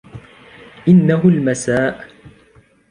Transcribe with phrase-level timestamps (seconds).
[0.87, 2.07] إنه المساء